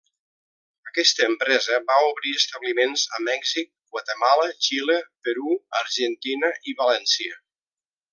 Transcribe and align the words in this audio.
Aquesta 0.91 1.25
empresa 1.31 1.75
va 1.89 1.97
obrir 2.05 2.31
establiments 2.37 3.03
a 3.17 3.21
Mèxic, 3.27 3.69
Guatemala, 3.97 4.47
Xile, 4.69 4.97
Perú, 5.29 5.55
Argentina 5.81 6.51
i 6.73 6.79
València. 6.81 7.39